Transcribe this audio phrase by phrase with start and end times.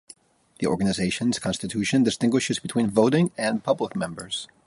[0.57, 4.47] The organization's constitution distinguishes between 'voting' and 'public' members.